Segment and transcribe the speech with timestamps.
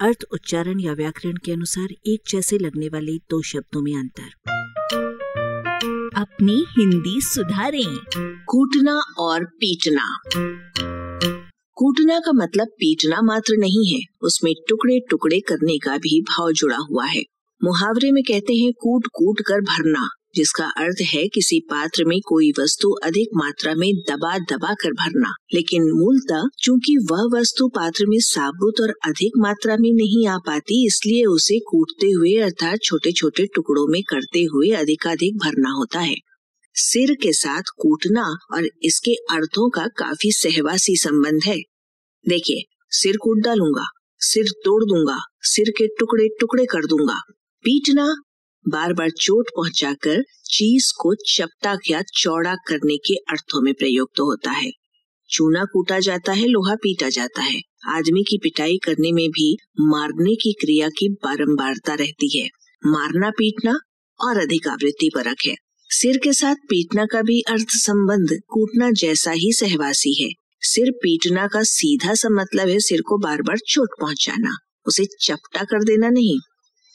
[0.00, 4.50] अर्थ, उच्चारण या व्याकरण के अनुसार एक जैसे लगने वाले दो शब्दों में अंतर।
[6.16, 7.98] अपनी हिंदी सुधारें,
[8.44, 10.20] कूटना और पीटना।
[11.74, 16.78] कूटना का मतलब पीटना मात्र नहीं है, उसमें टुकड़े टुकड़े करने का भी भाव जुड़ा
[16.90, 17.22] हुआ है।
[17.64, 22.50] मुहावरे में कहते हैं कूट कूट कर भरना। जिसका अर्थ है किसी पात्र में कोई
[22.58, 28.18] वस्तु अधिक मात्रा में दबा दबा कर भरना। लेकिन मूलतः चूँकि वह वस्तु पात्र में
[28.20, 33.46] साबुत और अधिक मात्रा में नहीं आ पाती, इसलिए उसे कूटते हुए अर्थात छोटे छोटे
[33.46, 36.16] टुकड़ों में करते हुए अधिकाधिक भरना होता है।
[36.74, 38.24] सिर के साथ कूटना
[38.54, 41.56] और इसके अर्थों का काफ़ी सहवासी संबंध है।
[42.26, 43.86] देखिए, सिर कूट डालूँगा,
[44.20, 47.18] सिर तोड़ दूँगा, सिर के टुकड़े टुकड़े कर दूँगा।
[47.64, 48.06] पीटना
[48.68, 54.50] बार बार चोट पहुंचाकर चीज़ को चपटा या चौड़ा करने के अर्थों में प्रयुक्त होता
[54.50, 54.70] है।
[55.30, 60.34] चूना कूटा जाता है, लोहा पीटा जाता है। आदमी की पिटाई करने में भी मारने
[60.34, 62.48] की क्रिया की बारंबारता रहती है।
[62.86, 63.78] मारना पीटना
[64.20, 65.54] और अधिक आवृत्ति परक है।
[65.90, 71.46] सिर के साथ पीटना का भी अर्थ संबंध कूटना जैसा ही सहवासी है। सिर पीटना
[71.46, 74.56] का सीधा सा मतलब है सिर को बार बार चोट पहुंचाना।
[74.86, 76.38] उसे चपटा कर देना नहीं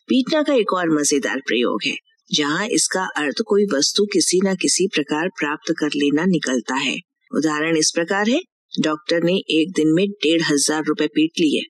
[0.09, 1.95] पीटना का एक और मज़ेदार प्रयोग है,
[2.29, 6.95] जहाँ इसका अर्थ कोई वस्तु किसी न किसी प्रकार प्राप्त कर लेना निकलता है।
[7.31, 8.39] उदाहरण इस प्रकार है,
[8.81, 11.61] डॉक्टर ने एक दिन में डेढ़ हज़ार रूपए पीट लिए।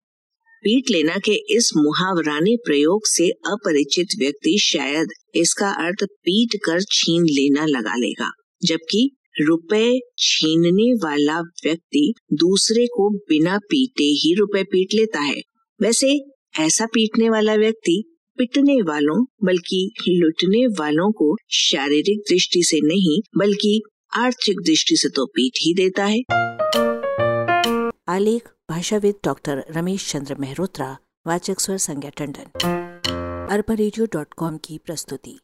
[0.63, 7.25] पीट लेना के इस मुहावराने प्रयोग से अपरिचित व्यक्ति शायद इसका अर्थ पीट कर छीन
[7.29, 8.29] लेना लगा लेगा,
[8.61, 9.09] जबकि
[9.41, 15.41] रुपए छीनने वाला व्यक्ति दूसरे को बिना पीटे ही रुपए पीट लेता है।
[15.79, 16.19] वैसे,
[16.59, 18.03] ऐसा पीटने वाला व्यक्ति
[18.37, 23.81] पिटने वालों, बल्कि लुटने वालों को शारीरिक दृष्टि से नहीं, बल्कि
[24.15, 26.19] आर्थिक दृष्टि से तो पीट ही देता है।
[28.07, 32.59] आलेख, भाषाविद डॉक्टर रमेश चंद्र मेहरोत्रा, वाचक स्वर संज्ञा टंडन।
[33.49, 33.75] अरबा
[34.57, 35.39] की प्रस्तुति।